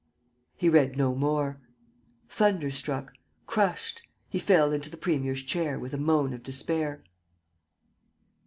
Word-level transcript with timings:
."He 0.57 0.67
read 0.67 0.97
no 0.97 1.13
more. 1.13 1.61
Thunderstruck, 2.27 3.13
crushed, 3.45 4.01
he 4.31 4.39
fell 4.39 4.71
into 4.71 4.89
the 4.89 4.97
premier's 4.97 5.43
chair 5.43 5.77
with 5.77 5.93
a 5.93 5.97
moan 5.99 6.33
of 6.33 6.41
despair. 6.41 7.03